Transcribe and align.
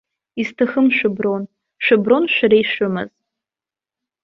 Исҭахым 0.41 0.87
шәыброн, 0.95 1.43
шәыброн 1.85 2.23
шәара 2.33 2.57
ишәымаз! 2.61 3.11